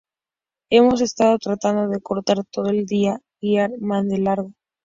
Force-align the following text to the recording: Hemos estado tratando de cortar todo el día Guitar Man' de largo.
Hemos 0.71 1.01
estado 1.01 1.37
tratando 1.37 1.87
de 1.87 2.01
cortar 2.01 2.37
todo 2.49 2.71
el 2.71 2.87
día 2.87 3.19
Guitar 3.39 3.69
Man' 3.79 4.09
de 4.09 4.17
largo. 4.17 4.53